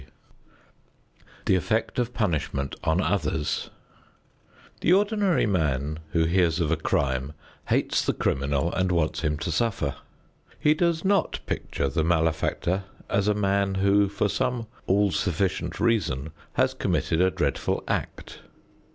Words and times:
XXI 0.01 0.07
THE 1.45 1.55
EFFECT 1.57 1.99
OF 1.99 2.11
PUNISHMENT 2.11 2.75
ON 2.83 3.01
OTHERS 3.01 3.69
The 4.79 4.93
ordinary 4.93 5.45
man 5.45 5.99
who 6.13 6.23
hears 6.25 6.59
of 6.59 6.71
a 6.71 6.75
crime 6.75 7.33
hates 7.67 8.03
the 8.03 8.13
criminal 8.13 8.73
and 8.73 8.91
wants 8.91 9.19
him 9.19 9.37
to 9.37 9.51
suffer. 9.51 9.97
He 10.59 10.73
does 10.73 11.05
not 11.05 11.39
picture 11.45 11.87
the 11.87 12.03
malefactor 12.03 12.85
as 13.09 13.27
a 13.27 13.35
man 13.35 13.75
who, 13.75 14.09
for 14.09 14.27
some 14.27 14.65
all 14.87 15.11
sufficient 15.11 15.79
reason, 15.79 16.31
has 16.53 16.73
committed 16.73 17.21
a 17.21 17.29
dreadful 17.29 17.83
act. 17.87 18.39